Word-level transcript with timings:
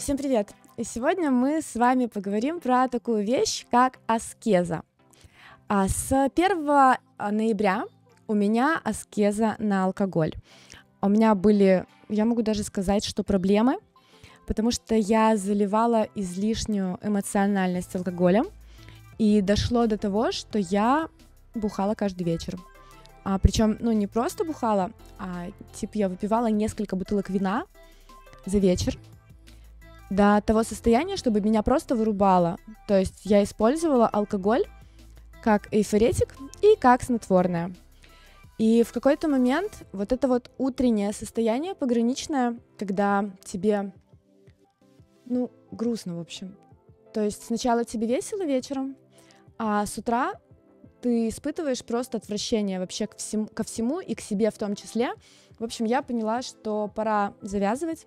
Всем 0.00 0.16
привет! 0.16 0.54
И 0.78 0.84
сегодня 0.84 1.30
мы 1.30 1.60
с 1.60 1.74
вами 1.74 2.06
поговорим 2.06 2.58
про 2.58 2.88
такую 2.88 3.22
вещь, 3.22 3.66
как 3.70 3.98
аскеза. 4.06 4.80
А 5.68 5.88
с 5.88 6.10
1 6.10 6.64
ноября 7.18 7.84
у 8.26 8.32
меня 8.32 8.80
аскеза 8.82 9.56
на 9.58 9.84
алкоголь. 9.84 10.32
У 11.02 11.08
меня 11.10 11.34
были, 11.34 11.84
я 12.08 12.24
могу 12.24 12.40
даже 12.40 12.62
сказать, 12.62 13.04
что 13.04 13.24
проблемы, 13.24 13.76
потому 14.46 14.70
что 14.70 14.94
я 14.94 15.36
заливала 15.36 16.08
излишнюю 16.14 16.98
эмоциональность 17.02 17.94
алкоголем, 17.94 18.46
и 19.18 19.42
дошло 19.42 19.86
до 19.86 19.98
того, 19.98 20.32
что 20.32 20.58
я 20.58 21.10
бухала 21.54 21.94
каждый 21.94 22.22
вечер. 22.22 22.58
А, 23.22 23.38
причем, 23.38 23.76
ну, 23.80 23.92
не 23.92 24.06
просто 24.06 24.44
бухала, 24.44 24.92
а 25.18 25.48
типа 25.74 25.92
я 25.98 26.08
выпивала 26.08 26.46
несколько 26.46 26.96
бутылок 26.96 27.28
вина 27.28 27.64
за 28.46 28.56
вечер 28.56 28.98
до 30.10 30.42
того 30.44 30.64
состояния, 30.64 31.16
чтобы 31.16 31.40
меня 31.40 31.62
просто 31.62 31.94
вырубало. 31.94 32.58
То 32.88 32.98
есть 32.98 33.20
я 33.24 33.42
использовала 33.42 34.08
алкоголь 34.08 34.64
как 35.42 35.72
эйфоретик 35.72 36.34
и 36.60 36.76
как 36.78 37.02
снотворное. 37.02 37.72
И 38.58 38.82
в 38.82 38.92
какой-то 38.92 39.28
момент 39.28 39.86
вот 39.92 40.12
это 40.12 40.28
вот 40.28 40.50
утреннее 40.58 41.12
состояние 41.12 41.74
пограничное, 41.74 42.58
когда 42.78 43.30
тебе, 43.42 43.92
ну, 45.24 45.50
грустно, 45.70 46.16
в 46.16 46.20
общем. 46.20 46.58
То 47.14 47.24
есть 47.24 47.46
сначала 47.46 47.84
тебе 47.84 48.06
весело 48.06 48.44
вечером, 48.44 48.96
а 49.56 49.86
с 49.86 49.96
утра 49.96 50.34
ты 51.00 51.28
испытываешь 51.28 51.82
просто 51.84 52.18
отвращение 52.18 52.78
вообще 52.78 53.06
к 53.06 53.16
всему, 53.16 53.46
ко 53.46 53.64
всему 53.64 54.00
и 54.00 54.14
к 54.14 54.20
себе 54.20 54.50
в 54.50 54.58
том 54.58 54.74
числе. 54.74 55.12
В 55.58 55.64
общем, 55.64 55.86
я 55.86 56.02
поняла, 56.02 56.42
что 56.42 56.90
пора 56.94 57.32
завязывать, 57.40 58.06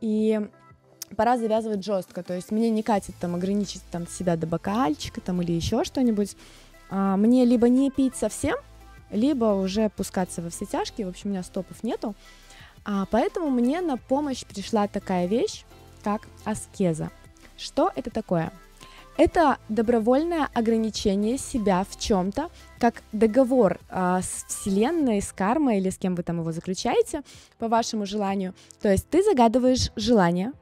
и 0.00 0.48
пора 1.14 1.38
завязывать 1.38 1.84
жестко, 1.84 2.22
то 2.22 2.34
есть 2.34 2.50
мне 2.50 2.70
не 2.70 2.82
катит 2.82 3.14
там 3.20 3.34
ограничить 3.34 3.82
там 3.90 4.06
себя 4.06 4.36
до 4.36 4.46
бокальчика 4.46 5.20
там 5.20 5.42
или 5.42 5.52
еще 5.52 5.84
что-нибудь. 5.84 6.36
А, 6.90 7.16
мне 7.16 7.44
либо 7.44 7.68
не 7.68 7.90
пить 7.90 8.16
совсем, 8.16 8.56
либо 9.10 9.46
уже 9.46 9.90
пускаться 9.90 10.42
во 10.42 10.50
все 10.50 10.66
тяжкие, 10.66 11.06
в 11.06 11.10
общем, 11.10 11.30
у 11.30 11.32
меня 11.32 11.42
стопов 11.42 11.82
нету. 11.82 12.14
А, 12.84 13.06
поэтому 13.10 13.50
мне 13.50 13.80
на 13.80 13.96
помощь 13.96 14.44
пришла 14.44 14.88
такая 14.88 15.26
вещь, 15.26 15.64
как 16.02 16.22
аскеза. 16.44 17.10
Что 17.56 17.90
это 17.94 18.10
такое? 18.10 18.52
Это 19.16 19.56
добровольное 19.70 20.48
ограничение 20.52 21.38
себя 21.38 21.84
в 21.88 21.98
чем-то, 21.98 22.50
как 22.78 23.02
договор 23.12 23.80
э, 23.88 24.20
с 24.22 24.44
Вселенной, 24.46 25.22
с 25.22 25.32
кармой 25.32 25.78
или 25.78 25.88
с 25.88 25.96
кем 25.96 26.14
вы 26.14 26.22
там 26.22 26.40
его 26.40 26.52
заключаете, 26.52 27.22
по 27.58 27.68
вашему 27.68 28.04
желанию. 28.04 28.54
То 28.82 28.90
есть 28.90 29.08
ты 29.08 29.22
загадываешь 29.22 29.90
желание, 29.96 30.52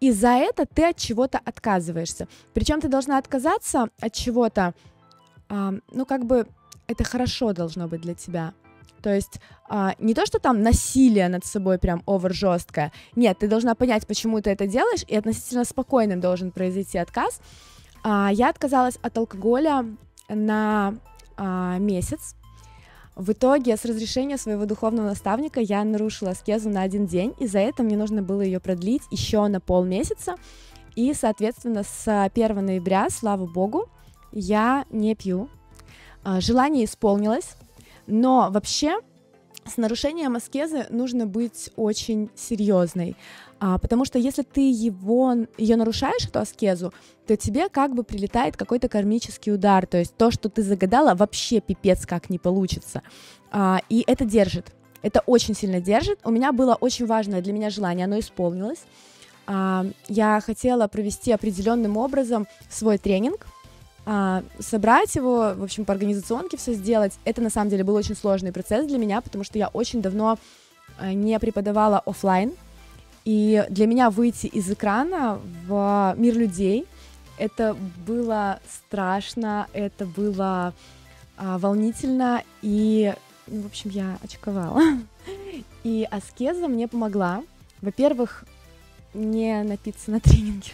и 0.00 0.10
за 0.12 0.30
это 0.30 0.66
ты 0.66 0.84
от 0.84 0.96
чего-то 0.96 1.40
отказываешься. 1.44 2.28
Причем 2.54 2.80
ты 2.80 2.88
должна 2.88 3.18
отказаться 3.18 3.88
от 4.00 4.12
чего-то, 4.12 4.74
э, 5.48 5.72
ну 5.92 6.06
как 6.06 6.24
бы 6.24 6.46
это 6.86 7.04
хорошо 7.04 7.52
должно 7.52 7.88
быть 7.88 8.00
для 8.00 8.14
тебя. 8.14 8.52
То 9.02 9.14
есть 9.14 9.40
а, 9.68 9.94
не 9.98 10.14
то, 10.14 10.26
что 10.26 10.38
там 10.38 10.62
насилие 10.62 11.28
над 11.28 11.44
собой 11.44 11.78
прям 11.78 12.02
овер 12.06 12.32
жесткое. 12.32 12.92
Нет, 13.14 13.38
ты 13.38 13.48
должна 13.48 13.74
понять, 13.74 14.06
почему 14.06 14.40
ты 14.40 14.50
это 14.50 14.66
делаешь, 14.66 15.04
и 15.06 15.16
относительно 15.16 15.64
спокойным 15.64 16.20
должен 16.20 16.50
произойти 16.50 16.98
отказ. 16.98 17.40
А, 18.02 18.30
я 18.32 18.48
отказалась 18.48 18.98
от 19.02 19.16
алкоголя 19.16 19.84
на 20.28 20.94
а, 21.36 21.78
месяц. 21.78 22.34
В 23.16 23.32
итоге 23.32 23.78
с 23.78 23.86
разрешения 23.86 24.36
своего 24.36 24.66
духовного 24.66 25.06
наставника 25.06 25.58
я 25.58 25.82
нарушила 25.84 26.32
аскезу 26.32 26.68
на 26.68 26.82
один 26.82 27.06
день, 27.06 27.32
и 27.38 27.46
за 27.46 27.60
это 27.60 27.82
мне 27.82 27.96
нужно 27.96 28.20
было 28.20 28.42
ее 28.42 28.60
продлить 28.60 29.04
еще 29.10 29.46
на 29.46 29.58
полмесяца. 29.58 30.34
И, 30.96 31.14
соответственно, 31.14 31.82
с 31.82 32.06
1 32.06 32.64
ноября, 32.64 33.08
слава 33.08 33.46
богу, 33.46 33.88
я 34.32 34.84
не 34.90 35.14
пью. 35.14 35.48
А, 36.24 36.42
желание 36.42 36.84
исполнилось, 36.84 37.56
но 38.06 38.48
вообще 38.50 38.98
с 39.66 39.76
нарушением 39.76 40.36
аскезы 40.36 40.86
нужно 40.90 41.26
быть 41.26 41.70
очень 41.76 42.30
серьезной, 42.34 43.16
а, 43.58 43.78
потому 43.78 44.04
что 44.04 44.18
если 44.18 44.42
ты 44.42 44.70
его, 44.70 45.34
ее 45.58 45.76
нарушаешь, 45.76 46.26
эту 46.26 46.40
аскезу, 46.40 46.92
то 47.26 47.36
тебе 47.36 47.68
как 47.68 47.94
бы 47.94 48.02
прилетает 48.02 48.56
какой-то 48.56 48.88
кармический 48.88 49.52
удар, 49.52 49.86
то 49.86 49.98
есть 49.98 50.16
то, 50.16 50.30
что 50.30 50.48
ты 50.48 50.62
загадала, 50.62 51.14
вообще 51.14 51.60
пипец 51.60 52.06
как 52.06 52.30
не 52.30 52.38
получится, 52.38 53.02
а, 53.50 53.80
и 53.88 54.04
это 54.06 54.24
держит, 54.24 54.72
это 55.02 55.22
очень 55.26 55.54
сильно 55.54 55.80
держит. 55.80 56.18
У 56.24 56.30
меня 56.30 56.52
было 56.52 56.74
очень 56.74 57.06
важное 57.06 57.40
для 57.40 57.52
меня 57.52 57.70
желание, 57.70 58.06
оно 58.06 58.18
исполнилось. 58.18 58.80
А, 59.46 59.86
я 60.08 60.40
хотела 60.40 60.88
провести 60.88 61.32
определенным 61.32 61.96
образом 61.96 62.46
свой 62.68 62.98
тренинг, 62.98 63.46
а, 64.08 64.44
собрать 64.60 65.16
его, 65.16 65.54
в 65.56 65.64
общем, 65.64 65.84
по 65.84 65.92
организационке 65.92 66.56
все 66.56 66.74
сделать, 66.74 67.18
это 67.24 67.42
на 67.42 67.50
самом 67.50 67.70
деле 67.70 67.82
был 67.82 67.96
очень 67.96 68.14
сложный 68.14 68.52
процесс 68.52 68.86
для 68.86 68.98
меня, 68.98 69.20
потому 69.20 69.42
что 69.42 69.58
я 69.58 69.66
очень 69.66 70.00
давно 70.00 70.38
а, 70.98 71.12
не 71.12 71.36
преподавала 71.40 71.98
офлайн, 71.98 72.52
и 73.24 73.66
для 73.68 73.88
меня 73.88 74.10
выйти 74.10 74.46
из 74.46 74.70
экрана 74.70 75.40
в 75.66 76.14
мир 76.16 76.36
людей, 76.36 76.86
это 77.36 77.76
было 78.06 78.60
страшно, 78.70 79.66
это 79.72 80.06
было 80.06 80.72
а, 81.36 81.58
волнительно, 81.58 82.44
и, 82.62 83.12
ну, 83.48 83.62
в 83.62 83.66
общем, 83.66 83.90
я 83.90 84.18
очковала. 84.22 84.80
И 85.82 86.06
аскеза 86.10 86.68
мне 86.68 86.86
помогла, 86.88 87.42
во-первых, 87.82 88.44
не 89.14 89.62
напиться 89.62 90.10
на 90.10 90.20
тренинге, 90.20 90.70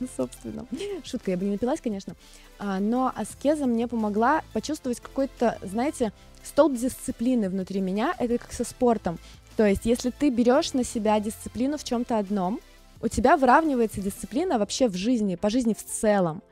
собственно. 0.16 0.66
Шутка, 1.04 1.30
я 1.30 1.36
бы 1.36 1.44
не 1.44 1.52
напилась, 1.52 1.80
конечно. 1.80 2.14
А, 2.58 2.80
но 2.80 3.12
аскеза 3.14 3.66
мне 3.66 3.88
помогла 3.88 4.42
почувствовать 4.52 5.00
какой-то, 5.00 5.58
знаете, 5.62 6.12
столб 6.42 6.74
дисциплины 6.74 7.48
внутри 7.48 7.80
меня. 7.80 8.14
Это 8.18 8.38
как 8.38 8.52
со 8.52 8.64
спортом. 8.64 9.18
То 9.56 9.66
есть, 9.66 9.86
если 9.86 10.10
ты 10.10 10.30
берешь 10.30 10.72
на 10.74 10.84
себя 10.84 11.18
дисциплину 11.18 11.78
в 11.78 11.84
чем-то 11.84 12.18
одном, 12.18 12.60
у 13.02 13.08
тебя 13.08 13.36
выравнивается 13.36 14.00
дисциплина 14.00 14.58
вообще 14.58 14.88
в 14.88 14.96
жизни, 14.96 15.36
по 15.36 15.50
жизни 15.50 15.74
в 15.74 15.84
целом. 15.84 16.42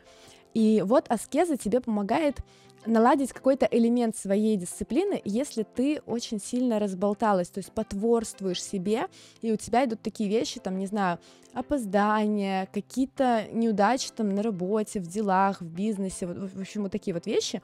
И 0.54 0.82
вот 0.84 1.06
аскеза 1.08 1.56
тебе 1.56 1.80
помогает 1.80 2.38
наладить 2.86 3.32
какой-то 3.32 3.66
элемент 3.70 4.16
своей 4.16 4.56
дисциплины, 4.56 5.20
если 5.24 5.62
ты 5.62 6.00
очень 6.06 6.40
сильно 6.40 6.78
разболталась, 6.78 7.48
то 7.48 7.58
есть 7.58 7.72
потворствуешь 7.72 8.62
себе, 8.62 9.06
и 9.42 9.52
у 9.52 9.56
тебя 9.56 9.84
идут 9.84 10.02
такие 10.02 10.28
вещи, 10.28 10.60
там, 10.60 10.78
не 10.78 10.86
знаю, 10.86 11.18
опоздания, 11.52 12.68
какие-то 12.72 13.46
неудачи 13.52 14.10
там 14.14 14.30
на 14.34 14.42
работе, 14.42 15.00
в 15.00 15.06
делах, 15.06 15.60
в 15.60 15.66
бизнесе, 15.66 16.26
в 16.26 16.60
общем, 16.60 16.82
вот 16.82 16.92
такие 16.92 17.14
вот 17.14 17.26
вещи. 17.26 17.62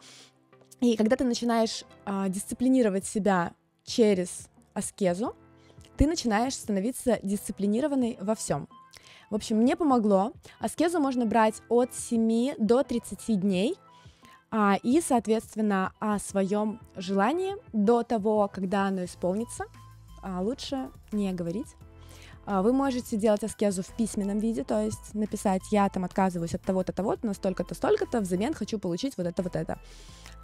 И 0.80 0.96
когда 0.96 1.16
ты 1.16 1.24
начинаешь 1.24 1.84
а, 2.04 2.28
дисциплинировать 2.28 3.04
себя 3.04 3.52
через 3.84 4.48
аскезу, 4.72 5.36
ты 5.96 6.06
начинаешь 6.06 6.54
становиться 6.54 7.18
дисциплинированной 7.22 8.16
во 8.20 8.34
всем. 8.34 8.68
В 9.28 9.34
общем, 9.34 9.58
мне 9.58 9.76
помогло. 9.76 10.32
Аскезу 10.58 10.98
можно 10.98 11.26
брать 11.26 11.62
от 11.68 11.94
7 11.94 12.54
до 12.58 12.82
30 12.82 13.40
дней– 13.40 13.76
а, 14.50 14.76
и, 14.82 15.00
соответственно, 15.00 15.92
о 16.00 16.18
своем 16.18 16.80
желании 16.96 17.54
до 17.72 18.02
того, 18.02 18.50
когда 18.52 18.86
оно 18.86 19.04
исполнится, 19.04 19.64
а, 20.22 20.40
лучше 20.40 20.90
не 21.12 21.32
говорить. 21.32 21.76
А, 22.46 22.62
вы 22.62 22.72
можете 22.72 23.16
делать 23.16 23.44
аскезу 23.44 23.82
в 23.82 23.96
письменном 23.96 24.38
виде, 24.38 24.64
то 24.64 24.82
есть 24.82 25.14
написать 25.14 25.62
«я 25.70 25.88
там 25.88 26.04
отказываюсь 26.04 26.54
от 26.54 26.62
того-то, 26.62 26.92
того-то, 26.92 27.26
на 27.26 27.34
столько-то, 27.34 27.74
столько-то, 27.74 28.20
взамен 28.20 28.54
хочу 28.54 28.78
получить 28.78 29.16
вот 29.16 29.26
это, 29.26 29.42
вот 29.42 29.54
это». 29.54 29.78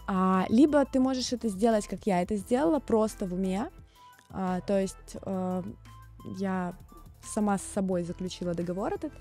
А, 0.07 0.47
либо 0.49 0.85
ты 0.85 1.01
можешь 1.01 1.33
это 1.33 1.49
сделать, 1.49 1.89
как 1.89 2.07
я 2.07 2.23
это 2.23 2.37
сделала, 2.37 2.79
просто 2.79 3.27
в 3.27 3.35
уме, 3.35 3.71
а, 4.31 4.61
то 4.61 4.81
есть 4.81 5.17
а, 5.23 5.65
я 6.39 6.75
сама 7.25 7.59
с 7.59 7.63
собой 7.63 8.05
заключила 8.05 8.55
договор 8.55 8.95
этот, 8.95 9.13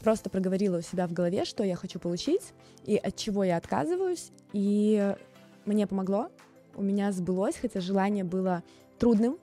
просто 0.00 0.30
проговорила 0.30 0.78
у 0.78 0.82
себя 0.82 1.06
в 1.06 1.12
голове, 1.12 1.44
что 1.44 1.64
я 1.64 1.76
хочу 1.76 1.98
получить 1.98 2.52
и 2.84 2.96
от 2.96 3.16
чего 3.16 3.44
я 3.44 3.56
отказываюсь, 3.56 4.30
и 4.52 5.14
мне 5.64 5.86
помогло, 5.86 6.30
у 6.74 6.82
меня 6.82 7.12
сбылось, 7.12 7.56
хотя 7.56 7.80
желание 7.80 8.24
было 8.24 8.62
трудным, 8.98 9.38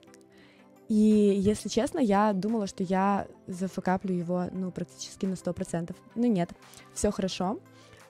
и, 0.88 0.94
если 0.94 1.68
честно, 1.68 1.98
я 1.98 2.32
думала, 2.32 2.66
что 2.66 2.82
я 2.82 3.26
зафакаплю 3.46 4.14
его, 4.14 4.46
ну, 4.52 4.70
практически 4.70 5.26
на 5.26 5.34
100%. 5.34 5.94
Но 6.14 6.26
нет, 6.26 6.50
все 6.92 7.10
хорошо. 7.10 7.58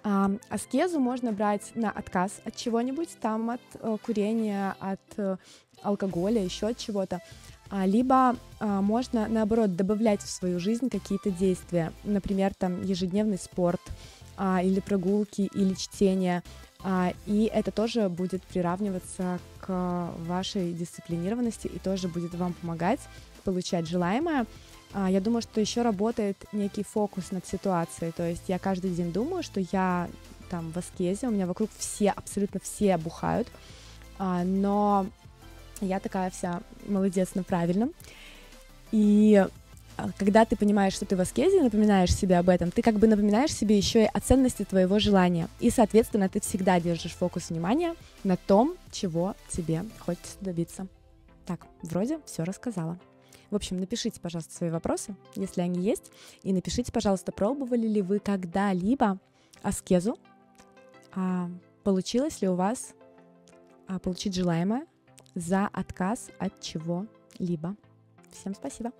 А, 0.02 0.30
аскезу 0.48 0.98
можно 0.98 1.32
брать 1.32 1.72
на 1.74 1.90
отказ 1.90 2.40
от 2.44 2.56
чего-нибудь, 2.56 3.16
там 3.20 3.50
от 3.50 3.60
э, 3.74 3.96
курения, 4.04 4.76
от 4.80 5.00
э, 5.16 5.36
алкоголя, 5.82 6.42
еще 6.42 6.66
от 6.66 6.76
чего-то. 6.76 7.22
А, 7.74 7.86
либо 7.86 8.36
а, 8.60 8.80
можно, 8.82 9.26
наоборот, 9.26 9.74
добавлять 9.74 10.22
в 10.22 10.30
свою 10.30 10.60
жизнь 10.60 10.88
какие-то 10.88 11.32
действия, 11.32 11.92
например, 12.04 12.54
там 12.54 12.84
ежедневный 12.84 13.36
спорт, 13.36 13.80
а, 14.36 14.62
или 14.62 14.78
прогулки, 14.78 15.50
или 15.52 15.74
чтение, 15.74 16.42
и 17.24 17.50
это 17.50 17.70
тоже 17.70 18.10
будет 18.10 18.42
приравниваться 18.42 19.38
к 19.58 20.10
вашей 20.26 20.74
дисциплинированности 20.74 21.66
и 21.66 21.78
тоже 21.78 22.08
будет 22.08 22.34
вам 22.34 22.52
помогать 22.52 23.00
получать 23.42 23.88
желаемое. 23.88 24.44
Я 24.94 25.22
думаю, 25.22 25.40
что 25.40 25.62
еще 25.62 25.80
работает 25.80 26.36
некий 26.52 26.82
фокус 26.82 27.30
над 27.30 27.46
ситуацией. 27.46 28.12
То 28.12 28.28
есть 28.28 28.42
я 28.48 28.58
каждый 28.58 28.90
день 28.90 29.12
думаю, 29.12 29.42
что 29.42 29.60
я 29.72 30.10
там 30.50 30.72
в 30.72 30.76
аскезе, 30.76 31.28
у 31.28 31.30
меня 31.30 31.46
вокруг 31.46 31.70
все, 31.78 32.10
абсолютно 32.10 32.60
все 32.60 32.98
бухают, 32.98 33.48
а, 34.18 34.44
но 35.84 35.90
я 35.90 36.00
такая 36.00 36.30
вся 36.30 36.62
молодец 36.86 37.34
на 37.34 37.42
правильном. 37.42 37.92
И 38.90 39.46
а, 39.96 40.08
когда 40.16 40.44
ты 40.44 40.56
понимаешь, 40.56 40.94
что 40.94 41.04
ты 41.04 41.14
в 41.14 41.20
аскезе, 41.20 41.62
напоминаешь 41.62 42.14
себе 42.14 42.38
об 42.38 42.48
этом, 42.48 42.70
ты 42.70 42.80
как 42.80 42.94
бы 42.94 43.06
напоминаешь 43.06 43.52
себе 43.52 43.76
еще 43.76 44.04
и 44.04 44.10
о 44.12 44.20
ценности 44.20 44.64
твоего 44.64 44.98
желания. 44.98 45.48
И, 45.60 45.70
соответственно, 45.70 46.28
ты 46.28 46.40
всегда 46.40 46.80
держишь 46.80 47.12
фокус 47.12 47.50
внимания 47.50 47.94
на 48.24 48.36
том, 48.36 48.76
чего 48.90 49.34
тебе 49.48 49.84
хочется 49.98 50.36
добиться. 50.40 50.86
Так, 51.44 51.60
вроде 51.82 52.18
все 52.24 52.44
рассказала. 52.44 52.98
В 53.50 53.56
общем, 53.56 53.78
напишите, 53.78 54.20
пожалуйста, 54.20 54.54
свои 54.54 54.70
вопросы, 54.70 55.14
если 55.36 55.60
они 55.60 55.84
есть, 55.84 56.10
и 56.42 56.52
напишите, 56.52 56.90
пожалуйста, 56.92 57.30
пробовали 57.30 57.86
ли 57.86 58.00
вы 58.00 58.18
когда-либо 58.20 59.18
аскезу, 59.62 60.18
а, 61.14 61.50
получилось 61.84 62.40
ли 62.40 62.48
у 62.48 62.54
вас 62.54 62.94
а, 63.86 63.98
получить 63.98 64.34
желаемое 64.34 64.86
за 65.34 65.68
отказ 65.72 66.30
от 66.38 66.60
чего-либо. 66.60 67.76
Всем 68.30 68.54
спасибо. 68.54 68.92